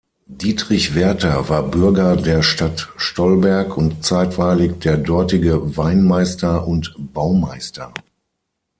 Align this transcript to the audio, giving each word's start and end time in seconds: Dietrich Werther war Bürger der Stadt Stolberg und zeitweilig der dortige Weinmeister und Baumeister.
Dietrich 0.25 0.95
Werther 0.95 1.47
war 1.49 1.61
Bürger 1.61 2.15
der 2.17 2.41
Stadt 2.41 2.89
Stolberg 2.97 3.77
und 3.77 4.03
zeitweilig 4.03 4.79
der 4.79 4.97
dortige 4.97 5.77
Weinmeister 5.77 6.65
und 6.67 6.95
Baumeister. 7.13 7.93